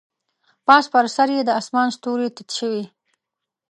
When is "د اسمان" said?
1.45-1.87